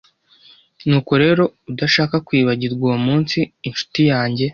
[0.87, 4.45] Nuko rero, udashaka kwibagirwa uwo munsi, Inshuti yanjye